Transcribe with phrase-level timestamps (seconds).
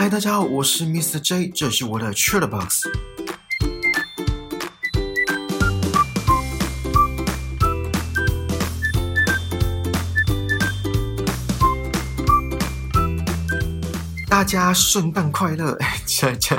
[0.00, 1.18] 嗨，大家好，我是 Mr.
[1.18, 2.84] J，这是我的 c h i l l Box。
[14.28, 15.76] 大家圣诞快乐！
[16.06, 16.56] 现在讲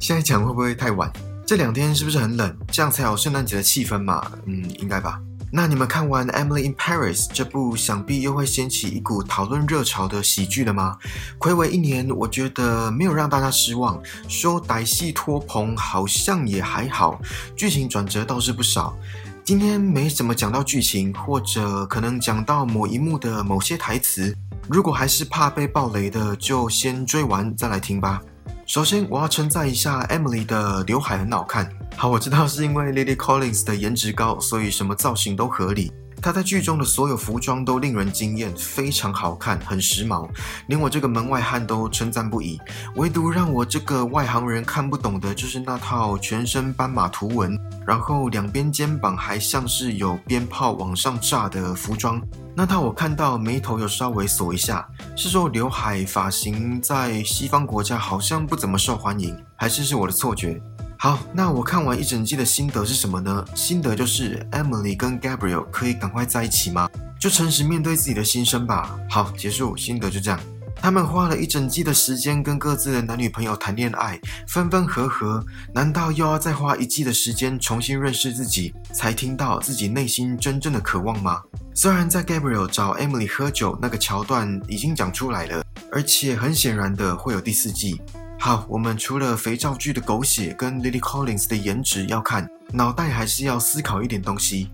[0.00, 1.12] 现在讲会不会太晚？
[1.46, 2.56] 这两天是不是很冷？
[2.72, 4.32] 这样才有圣诞节的气氛嘛？
[4.46, 5.20] 嗯，应该吧。
[5.50, 10.98] 那你们看完《Emily in Paris》这部，想必又会掀起一股讨论热潮的喜剧了吗？
[11.38, 13.98] 暌违一年，我觉得没有让大家失望。
[14.28, 17.18] 说歹戏拖棚好像也还好，
[17.56, 18.94] 剧情转折倒是不少。
[19.42, 24.36] 今天没怎么讲到剧情，或者可能讲到某一幕的某些台词。
[24.68, 28.20] 如果还是怕被暴雷的，就先追完再来听吧。
[28.66, 31.70] 首先，我要称赞一下 Emily 的刘海很好看。
[31.96, 35.92] 好，我知道是因为 Lily Collins 的颜值高，所以什么造型都合理。
[36.20, 40.28] 她在剧中的所有服装都令人惊艳，非常好看，很时髦，
[40.66, 42.60] 连我这个门外汉都称赞不已。
[42.96, 52.20] 唯独让我这个外行人看不懂的就是那套全身斑马图文，然后两边肩膀还像是有鞭炮往上炸的服装。
[52.54, 60.60] 那套我看到眉头有稍微锁一下，是说刘海发型在西方国家好像不怎么受欢迎，还是是我的错觉？
[61.00, 63.44] 好，那我看完一整季的心得是什么呢？
[63.54, 66.90] 心得就是 Emily 跟 Gabriel 可以赶快在一起吗？
[67.20, 68.98] 就诚实面对自己的心声吧。
[69.08, 70.40] 好，结束，心得就这样。
[70.74, 81.40] 他们花了一整季的时间跟各自的男女朋友谈恋爱，分分合合，难道又要再花一季的时间重新认识自己，才听到自己内心真正的渴望吗？
[81.74, 88.00] 虽然在 Gabriel 找 Emily 喝酒那个桥段已经讲出来了，而且很显然的会有第四季。
[88.40, 94.70] 好，我们除了肥皂剧的狗血跟 Lily Collins 的颜值要看，脑袋还是要思考一点东西。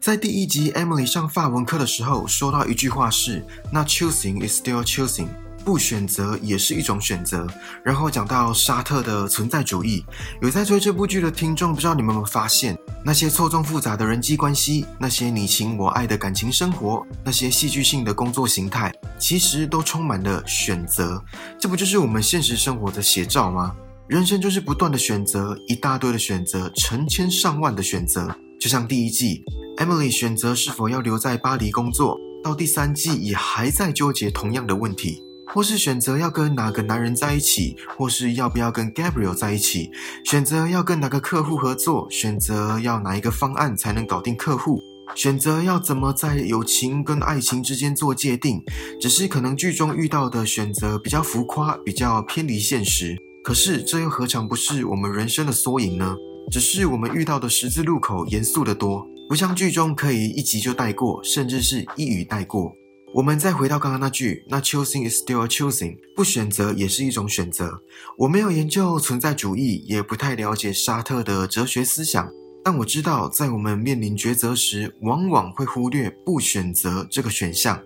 [0.00, 5.26] 在第一集 Emily 上法文课的时候，说到一句话是那 choosing is still choosing。”
[5.64, 7.46] 不选择也是一种选择。
[7.84, 10.02] 然后讲到沙特的存在主义，
[10.40, 21.22] 有在追这部剧的听众，不知道你们有没有发现，那些错综复杂的人际关系，那些你情我爱的感情生活，那些戏剧性的工作形态，其实都充满了选择。
[21.58, 23.74] 这不就是我们现实生活的写照吗？
[24.08, 28.34] 人生就是不断的选择，一大堆的选择，成千上万的选择。
[28.60, 29.44] 就像第一季
[29.76, 35.22] ，Emily 选择是否要留在巴黎工作，到第三季也还在纠结同样的问题。
[35.52, 39.90] 或是选择要跟哪个男人在一起，或是要不要跟 Gabriel 在一起，
[40.24, 44.80] 选择要跟哪个客户合作，选择要哪一个方案才能搞定客户，
[45.14, 48.62] 选择要怎么在友情跟爱情之间做界定。
[49.00, 53.16] 只是可能剧中遇到的选择比较浮夸，比较偏离现实。
[53.42, 56.14] 可是这又何尝不是我们人生的缩影呢？
[56.50, 62.74] 只是我们遇到的十字路口严肃的多，不像剧中可以一集就带过，甚至是一语带过。
[63.18, 67.82] 我们再回到刚刚那句，那 choosing is still choosing，不选择也是一种选择。
[68.16, 72.30] 我没有研究存在主义，也不太了解沙特的哲学思想，
[72.64, 77.82] 但我知道，在我们面临抉择时，往往会忽略不选择这个选项。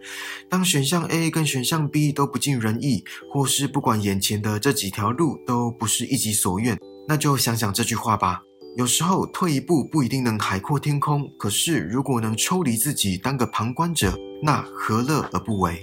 [0.51, 6.79] 当选项 A 跟选项 B 都不尽人意，或是不管眼前的这几条路都不是一己所愿，
[7.09, 8.43] 那就想想这句话吧。
[8.75, 14.19] 有时候退一步不一定能海阔天空，可是如果能抽离自己，当个旁观者。
[14.43, 15.83] 那何乐而不为？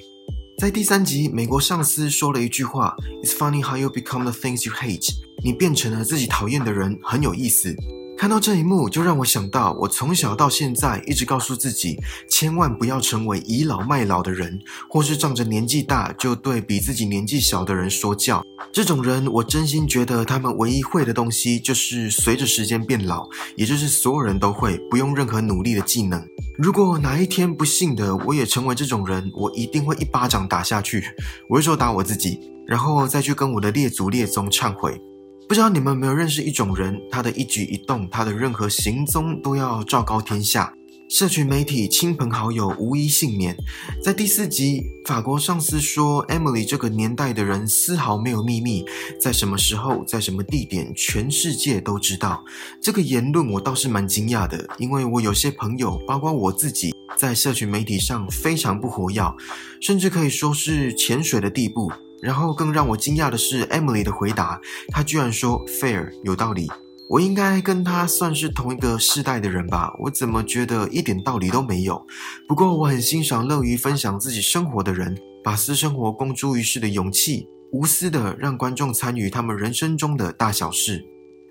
[0.58, 5.08] 在第三集，美国上司说了一句话：“It's funny how you become the things you hate。”
[5.46, 7.76] 你变成了自己讨厌的人，很有意思。
[8.20, 11.98] 看到这一幕，就让我想到，我从小到现在一直告诉自己，
[12.30, 14.60] 千万不要成为倚老卖老的人，
[14.90, 18.44] 或是仗着年纪大就对比自己年纪小的人说教。
[18.74, 23.26] 这种人，我真心觉得他们唯一会的东西，就是随着时间变老，
[23.56, 26.22] 也就是所有人都会不用任何努力的技能。
[26.58, 31.06] 如果哪一天不幸的我也成为这种人，我一定会一巴掌打下去。
[31.48, 32.38] 我会说打我自己，
[32.68, 35.02] 然后再去跟我的列祖列宗忏悔。
[35.50, 40.72] 不知道你们有没有认识一种人，他的一举一动，他的任何行踪都要昭告天下，
[41.10, 43.58] 社群媒体、亲朋好友无一幸免。
[44.00, 48.86] 在第四集，法国上司说，Emily 这个年代的人丝毫没有秘密，
[49.20, 52.46] 在什么时候，在什么地点，全世界都知道。
[52.80, 59.36] 这个言论我倒是蛮惊讶的，因为我有些朋友，包括我自己，在社群媒体上非常不活跃，
[59.82, 61.92] 甚至可以说是潜水的地步。
[62.22, 66.70] 然后更让我惊讶的是，Emily 的回答，她居然说 “fair” 有道理。
[67.10, 69.94] 我应该跟她算是同一个世代的人吧？
[70.00, 72.02] 我怎么觉得一点道理都没有？
[72.48, 81.04] 不过我很欣赏乐于分享自己生活的人，把私生活公诸于世的勇气，无私的让观众参与他们人生中的大小事。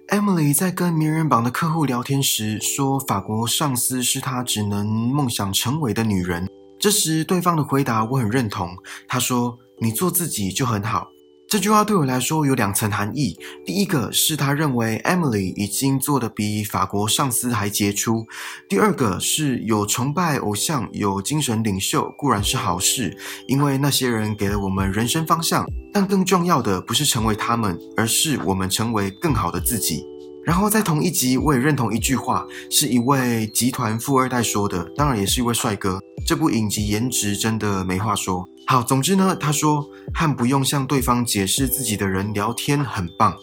[0.09, 6.49] Emily 在跟名人榜的客户聊天时说，法国上司是她只能梦想成为的女人。
[6.79, 8.77] 这时对方的回答我很认同，
[9.07, 9.59] 他说。
[9.81, 11.09] 你做自己就很好。
[11.49, 13.35] 这句话对我来说有两层含义。
[13.65, 18.27] 第一个是他认为 Emily 已经做得比法国上司还杰出；
[18.69, 23.17] 第二个是有崇拜偶像、有精神领袖固然是好事，
[23.47, 25.65] 因为那些人给了我们人生方向。
[25.91, 30.05] 但更重要的不是成为他们，而是我们成为更好的自己。
[30.45, 35.99] 然后在同一集，我也认同一句话，是一位集团富二代说的，当然也是一位帅哥。
[36.27, 38.47] 这部影集颜值真的没话说。
[38.71, 43.35] 好，总之呢，他说和不用向对方解释自己的人聊天很棒。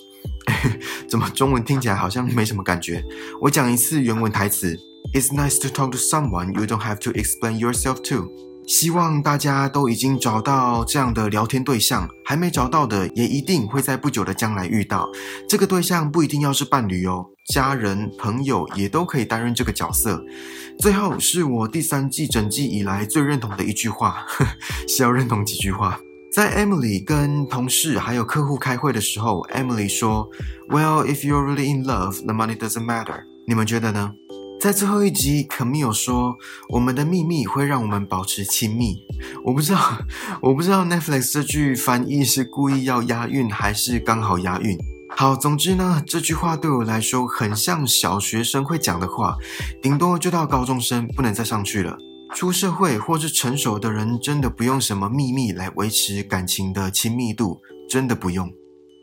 [1.09, 3.03] 怎么中文听起来好像没什么感觉？
[3.41, 4.77] 我讲一次原文台词
[5.15, 8.29] ：It's nice to talk to someone you don't have to explain yourself to。
[8.67, 15.07] 希望大家都已经找到这样的聊天对象，还没找到的也一定会在不久的将来遇到。
[15.47, 20.23] 这个对象不一定要是伴侣哦，家人、朋友也都可以担任这个角色。
[20.79, 24.45] 最后是我第三季整季以来最认同的一句话， 呵
[24.87, 25.99] 需要认同几句话。
[26.33, 30.29] 在 Emily 跟同事还有客户开会的时候，Emily 说
[30.67, 34.11] ：“Well, if you're really in love, the money doesn't matter。”你们觉得呢？
[34.65, 36.39] 在最后一集，Kamil 说
[36.69, 38.97] ：“我们的秘密会让我们保持亲密。”
[39.45, 39.79] 我不知道，
[40.41, 44.75] 我不知道 Netflix 这句翻译是故意要押韵，还是刚好押韵。
[45.15, 49.37] 好，总之呢，这句话对我来说很像小学生会讲的话，
[49.83, 51.95] 顶多就到高中生不能再上去了。
[52.33, 58.51] 出社会或是成熟的人，真的不用什么秘密来维持感情的亲密度，真的不用。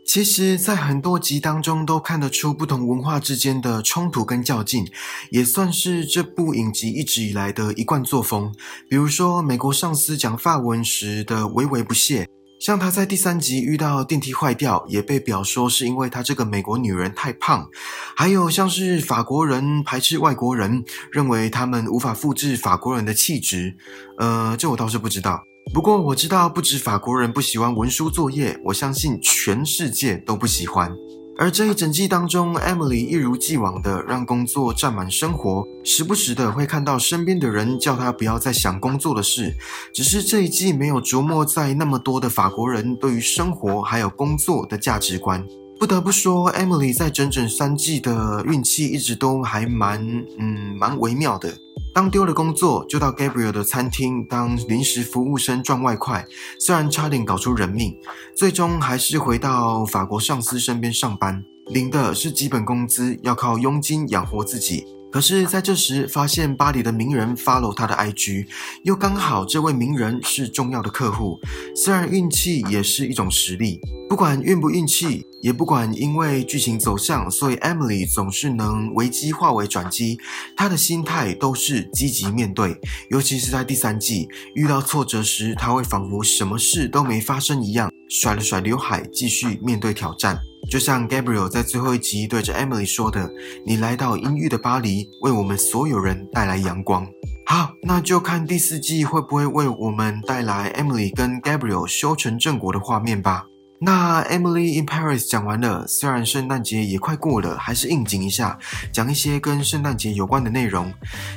[0.04, 4.86] 其实，在很多集当中都看得出不同文化之间的冲突跟较劲，
[5.30, 8.52] 也算是这部影集一直以来的一贯作风。
[8.90, 12.28] 比如说，美国上司讲法文时的微微不屑。
[12.60, 17.68] 像他在第三集遇到电梯坏掉，也被表说是因为他这个美国女人太胖。
[18.14, 23.76] 还有像是法国人排斥外国人，认为他们无法复制法国人的气质。
[24.18, 25.42] 呃，这我倒是不知道。
[25.70, 30.92] 不过我知道不止法国人不喜欢文书作业，我相信全世界都不喜欢。
[31.38, 39.56] 而这一整季当中，Emily 一如既往的让工作占满生活，时不时的会看到身边的人叫她不要再想工作的事。
[39.94, 45.42] 只是这一季没有琢磨在那么多的法国人对于生活还有工作的价值观。
[45.82, 50.00] 不得不说，Emily 在整整三季的运气一直都还蛮
[50.38, 51.52] 嗯蛮微妙的。
[51.92, 56.24] 当丢了工作，就到 Gabriel 的餐厅当临时服务生赚外快，
[56.60, 57.96] 虽然差点搞出人命，
[58.36, 64.86] 最终还是回到法国上司身边上班，领的是基本工资，要靠佣金养活自己。
[65.12, 68.46] 可是，在这时发现巴黎的名人 follow 他的 IG，
[68.82, 71.38] 又刚好这位名人是重要的客户。
[71.76, 73.78] 虽然运气也是一种实力，
[74.08, 80.18] 不管运不运气，也不管因为剧情走向，所以 Emily 总是能危机化为转机。
[80.56, 82.74] 她的心态都是积极面对，
[83.10, 90.38] 尤其是在第三季遇到挫折时，她会仿佛什么事都没发生一样，甩了甩刘海，继续面对挑战。
[90.70, 93.30] 就像 Gabriel 在最后一集对着 Emily 说的
[93.64, 97.06] ：“你来到阴郁的巴黎，为我们所有人带来阳光。”
[97.48, 103.46] 好，那就看第四季会不会为我们带来 Emily 跟 Gabriel 修成正果的画面吧。
[103.84, 108.56] 那 Emily in Paris 讲完了，虽然圣诞节也快过了，还是应景一下，
[108.92, 110.94] 讲一些跟圣诞节有关的内容。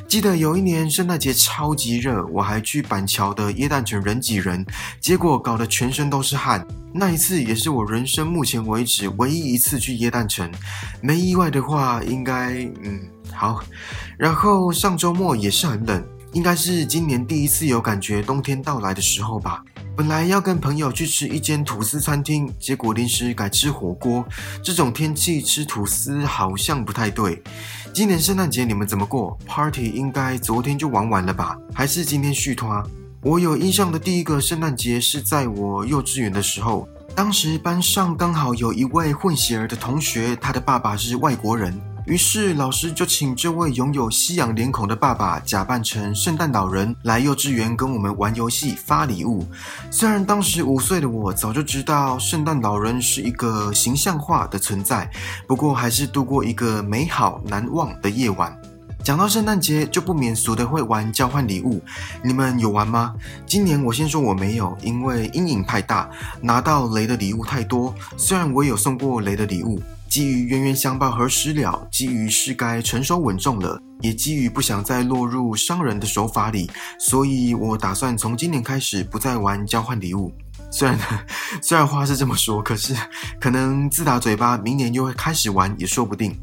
[0.08, 4.64] 记得有一年圣诞节超级热，我还去板桥的耶诞城人挤人，
[5.02, 6.64] 结果搞得全身都是汗。
[6.94, 10.48] 那一次也是我人生目前为止唯一一次去耶诞城，
[11.02, 12.54] 没意外的话，应该
[12.84, 13.02] 嗯
[13.34, 13.60] 好。
[14.20, 19.64] 然后上周末也是很冷，应该是今年第一次有感觉冬天到来的时候吧。
[19.98, 24.28] 本来要跟朋友去吃一间吐司餐厅，结果临时改吃火锅。
[24.62, 27.42] 这种天气吃吐司好像不太对。
[27.94, 31.58] 今年圣诞节你们怎么过？Party 应该昨天就玩完了吧？
[31.74, 32.84] 还是今天续团？
[33.22, 36.86] 我有印象的第一个圣诞节是在我幼稚园的时候，
[37.16, 41.74] 当时班上刚好有一位混血儿的同学，他的爸爸是外国人。
[42.06, 49.44] 于是老师就请这位拥有西洋脸孔的爸爸假扮成圣诞老人来幼稚园跟我们玩游戏发礼物。
[49.90, 55.10] 虽然当时五岁的我早就知道圣诞老人是一个形象化的存在，
[55.48, 58.56] 不过还是度过一个美好难忘的夜晚。
[59.04, 61.82] 讲到圣诞节，就不免俗的会玩交换礼物，
[62.24, 63.16] 你们有玩吗？
[63.48, 66.08] 今年我先说我没有，因为阴影太大，
[66.40, 67.94] 拿到雷的礼物太多。
[68.16, 69.82] 虽然我有送过雷的礼物。
[70.16, 80.32] 基于冤冤相报何时了，基于是该成熟稳重了，也基于不想再落入商人的手法里，所以我打算从今年开始不再玩交换礼物。
[80.72, 80.98] 虽然
[81.62, 82.96] 虽然话是这么说，可是
[83.42, 86.34] 可能自打嘴巴，明年又会开始玩也说不定。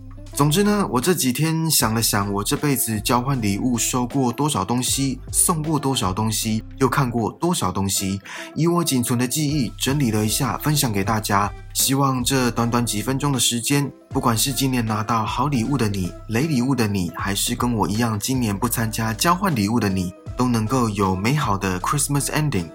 [0.42, 0.50] 总。
[0.52, 8.20] 之呢，我这几天想了想，我这辈子交换礼物收过多少东西，送过多少东西，又看过多少东西，
[8.54, 11.50] 以我仅存的记忆整理了一下，分享给大家。
[11.72, 22.66] 希望这短短几分钟的时间，不管是今年拿到好礼物的你、雷礼物的你，还是跟我一样今年不参加交换礼物的你，都能够有美好的 Christmas ending。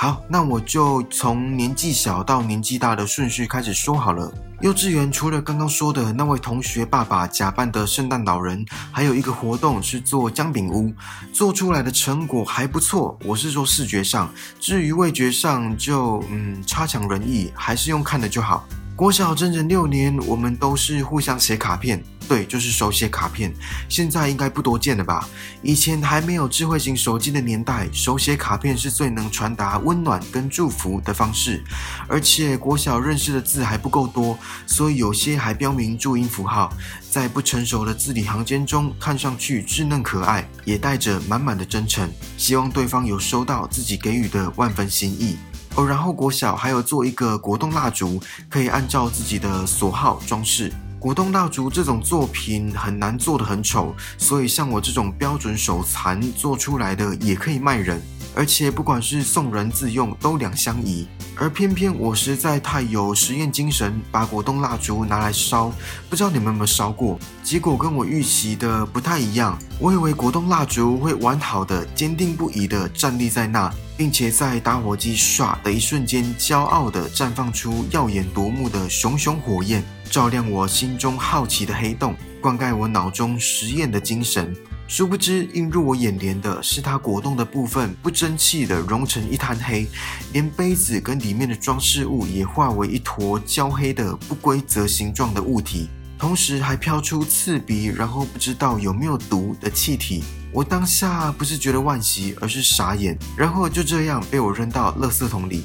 [0.00, 4.32] 好，那我就从年纪小到年纪大的顺序开始说好了。
[4.60, 10.94] 幼稚园除了刚刚说的那位同学爸爸假扮的圣诞老人，还有一个活动是做姜饼屋，
[11.32, 13.18] 做出来的成果还不错。
[13.24, 18.64] 我是说视觉上，至于味觉上就嗯差强人意，还是用看的就好。
[18.98, 22.02] 国小整整六年，我们都是互相写卡片。
[22.26, 23.54] 对，就是手写卡片，
[23.88, 25.24] 现在应该不多见了吧？
[25.62, 31.62] 以前还没有智慧型手机的年代，手写卡片是最能传达温暖跟祝福的方式。
[32.08, 34.36] 而且国小认识的字还不够多，
[34.66, 36.72] 所以有些还标明注音符号，
[37.08, 45.38] 在不成熟的字里行间中，看上去稚嫩可爱，也带着满满的真诚，希望对方有收到自己给予的万分心意。
[45.84, 50.72] 然后国小还有做一个果冻蜡烛，可以按照自己的所好装饰。
[50.98, 58.02] 果冻蜡烛这种作品很难做的很丑，所以像我这种标准手残做出来的也可以卖人，
[58.34, 61.06] 而且不管是送人自用都两相宜。
[61.40, 65.72] 而偏偏我实在太有实验精神，把果冻蜡烛拿来烧，
[66.10, 67.16] 不知道你们有没有烧过？
[67.44, 69.56] 结果跟我预期的不太一样。
[69.78, 79.84] 我以为果冻蜡烛会完好的、坚定不移的站立在那，并且在打火机唰的一瞬间，骄傲的绽放出耀眼夺目的熊熊火焰。
[80.10, 84.56] 照亮我心中好奇的黑洞，灌溉我脑中实验的精神。
[84.88, 89.86] 殊不知，映入我眼帘的是它果冻的部分不争气的融成一滩黑，
[90.32, 100.24] 连杯子跟里面的装饰物也化为一坨焦黑的不规则形状的物体，同时还飘出刺鼻，然后不知道有没有毒的气体。
[100.54, 105.64] 我当下不是觉得惋惜，而是傻眼，然后就这样被我扔到垃圾桶里。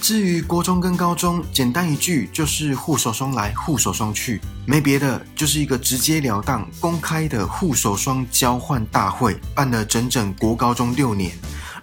[0.00, 11.32] 至于国中跟高中，简单一句就是护手霜来，护手霜去，没别的，就是一个直截了当、公开的护手霜交换大会，办了整整国高中六年。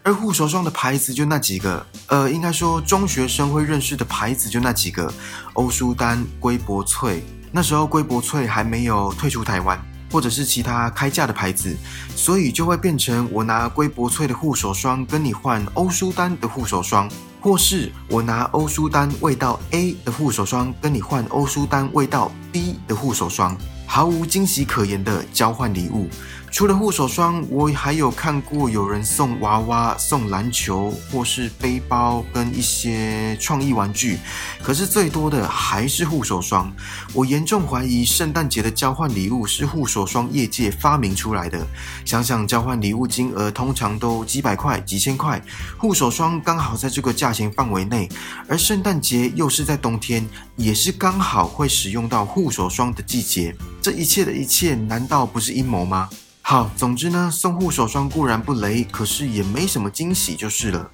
[0.03, 5.13] 而护手霜的牌子就那几个，呃，应该说中学生会认识的牌子就那几个：
[5.53, 7.23] 欧舒丹、瑰柏翠。
[7.51, 9.79] 那时候瑰柏翠还没有退出台湾，
[10.11, 11.75] 或者是其他开价的牌子，
[12.15, 17.09] 所以就会变成我拿瑰柏翠的护手霜跟你换欧舒丹的护手霜。
[17.39, 26.09] 或是我拿欧舒丹味道 A 的护手霜跟你换欧舒丹味道 B 的护手霜，毫无惊喜可言的交换礼物。
[26.49, 34.17] 除了护手霜，我还有看过有人送娃娃、送篮球，或是背包跟一些创意玩具。
[34.63, 36.73] 可是最多的还是护手霜。
[37.13, 41.65] 我严重怀疑圣诞节的交换礼物是护手霜业界发明出来的。
[42.05, 45.39] 想想交换礼物金额通常都几百块、几千块，
[45.77, 48.09] 护手霜刚好在这个价钱范围内，
[48.47, 53.55] 而圣诞节又是在冬天，也是刚好会使用到护手霜的季节。
[53.79, 56.09] 这一切的一切，难道不是阴谋吗？
[56.49, 60.89] 好，总之呢，送护手霜固然不雷，可是也没什么惊喜就是了。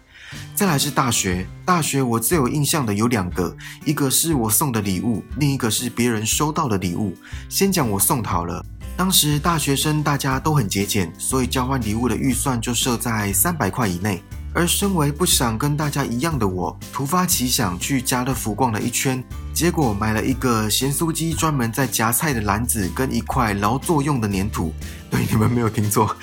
[0.56, 3.56] 再来是大学，大学我最有印象的有两个，
[3.86, 7.16] 一个是我送的礼物，另一个是别人收到的礼物。
[7.50, 8.66] 先讲我送好了，
[8.98, 14.24] 当时大学生大家都很节俭，所以交换礼物的预算就设在三百块以内。
[14.54, 24.74] 而身为不想跟大家一样的我，突发奇想去家乐福逛了一圈，结果买了一个咸酥鸡专门在夹菜的篮子，跟一块劳作用的粘土。
[25.10, 26.16] 对， 你们没有听错，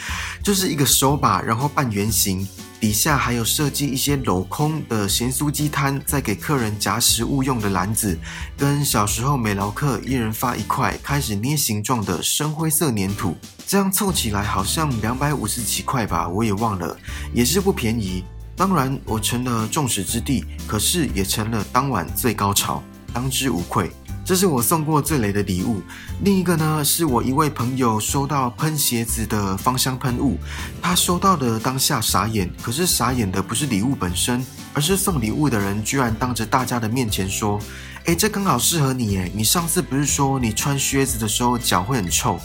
[0.45, 2.47] 就是一个手把，然后半圆形。
[2.81, 8.19] 底下还有设计一些镂空的咸酥鸡摊，在给客人夹食物用的篮子，
[8.57, 16.97] 跟小时候美劳课一人发一块，开始捏形状的深灰色粘土，这样凑起来好像两百五十几块吧，我也忘了，
[17.35, 18.25] 也是不便宜。
[18.57, 22.83] 当然，我成了众矢之的，可是也成了当晚最高潮，
[23.13, 23.91] 当之无愧。
[24.31, 25.83] 这是我送过最雷的礼物。
[26.23, 30.39] 另一个呢，是我一位朋友收到喷鞋子的芳香喷雾，
[30.81, 37.59] 他收到的当下傻眼，可是傻眼的不是礼物本身，而是送礼物的人居然当着大家的面前说
[38.07, 42.39] ：“哎，这刚好适合你哎，你上次不是说你穿靴子的时候脚会很臭？”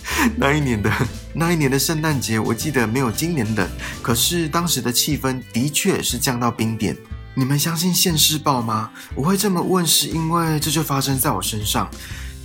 [0.36, 0.92] 那一年的
[1.32, 3.66] 那一年的圣诞节，我记得没有今年冷，
[4.02, 6.94] 可是当时的气氛的确是降到冰点。
[7.34, 8.90] 你们相信现世报吗？
[9.14, 11.88] 我会这么问，是因为这就发生在我身上。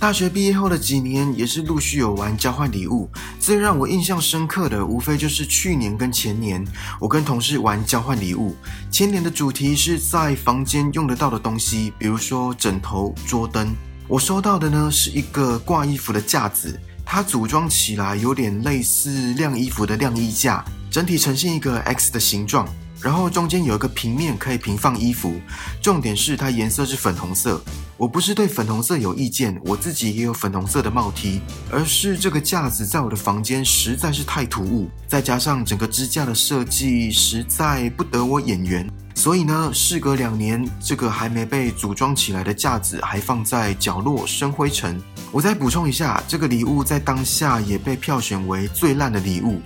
[0.00, 3.10] 大学毕业后的几年，也是陆续有玩交换礼物。
[3.38, 6.66] 最让我印象深刻的，无非就是去年跟前年，
[6.98, 8.56] 我跟同事玩交换礼物。
[8.90, 13.74] 前年的主题是在房间用得到的东西，比如说枕头、桌灯。
[14.06, 22.66] 我收到的呢是一个挂衣服的架子，它组装起来有点类似晾衣服的晾衣架，整体呈现一个 X 的形状。
[23.00, 25.40] 然后中间有一个平面可以平放衣服，
[25.80, 27.60] 重点是它颜色是粉红色。
[27.96, 31.40] 我不是对粉红色有意见，我自己也有粉红色的帽 T，
[31.70, 45.00] 而是这个架子在我的房间实在是太突兀，再加上整个支架的设计实在不得我眼缘，所以呢，事隔两年，这个还没被组装起来的架子还放在角落生灰尘。
[45.32, 49.60] 我再补充一下，这个礼物在当下也被票选为最烂的礼物。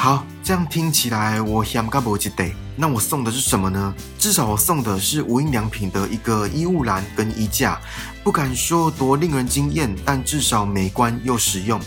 [0.00, 2.54] 好，这样听起来我嫌噶不值得。
[2.76, 3.92] 那我送的是什么呢？
[4.16, 7.80] 至少我送的是无印良品的一个衣物篮跟衣架，
[8.22, 11.80] 不敢说多令人惊艳，但至少美观又实用。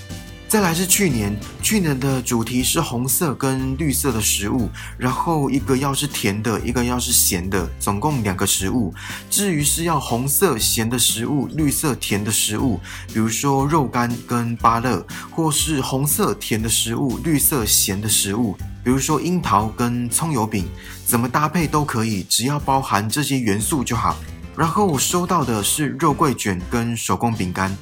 [0.51, 8.93] 再来是去年，去年的主题是红色跟绿色的食物，然后一个要是甜的，一个要是咸的，总共两个食物。
[9.29, 12.81] 至于是要红色咸的食物，绿色甜的食物，
[13.13, 20.67] 比如说肉干跟芭乐，或是红色甜的食物，绿色咸的食物，比如说樱桃跟葱油饼，
[21.05, 24.17] 怎么搭配都可以，只要包含这些元素就好。
[24.57, 27.75] 然后我收到的是肉桂卷跟手工饼干。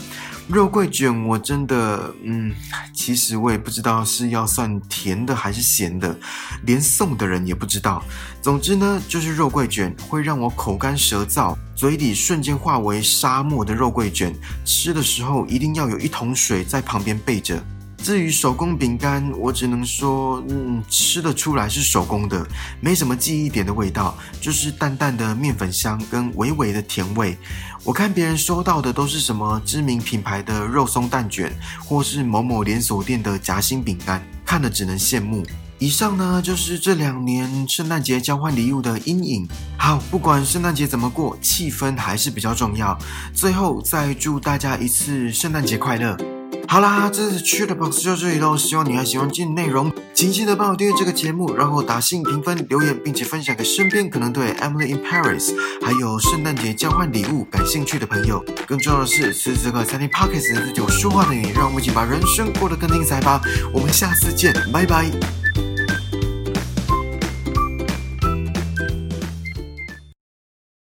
[0.50, 2.51] 肉桂卷我真的，嗯，
[2.91, 6.20] 其实我也不知道是要算甜的还是咸的，
[6.63, 8.03] 连送的人也不知道。
[8.41, 14.34] 总之呢，就是肉桂卷会让我口干舌燥，嘴里瞬间化为沙漠的肉桂卷，
[14.65, 17.63] 吃的时候一定要有一桶水在旁边备着。
[18.01, 22.48] 至于手工饼干，我只能说，嗯，吃得出来是手工的，
[22.79, 27.38] 没什么记忆点的味道，就是淡淡的面粉香跟微微的甜味。
[27.84, 31.53] 我看别人收到的都是什么知名品牌的肉松蛋卷，
[31.86, 35.46] 或是某某连锁店的夹心饼干，看了只能羡慕。
[35.77, 39.48] 以上呢就是这两年圣诞节交换礼物的阴影。
[39.77, 42.98] 好，不管圣诞节怎么过，气氛还是比较重要。
[43.34, 46.38] 最后再祝大家一次圣诞节快乐。
[46.72, 48.56] 好啦，这次去的 box 就这里喽。
[48.56, 58.46] 希望你还喜欢今日内容，请记得帮我订阅这个节目，然后打星评分、留言，并且分享给身边可能对 Emily in Paris 还有圣诞节交换礼物感兴趣的朋友。
[58.68, 63.42] 更重要的是，此时此刻在听 podcast 的有说话的你，让我们一起把人生过得更精彩吧。
[63.74, 65.10] 我们下次见，拜拜。